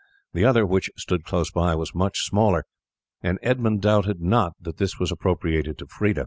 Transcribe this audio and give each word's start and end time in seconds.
The 0.33 0.43
other 0.45 0.65
which 0.65 0.89
stood 0.97 1.25
close 1.25 1.51
by 1.51 1.75
was 1.75 1.93
much 1.93 2.21
smaller, 2.23 2.65
and 3.21 3.37
Edmund 3.43 3.83
doubted 3.83 4.19
not 4.19 4.53
that 4.59 4.77
this 4.77 4.97
was 4.97 5.11
appropriated 5.11 5.77
to 5.77 5.85
Freda. 5.85 6.19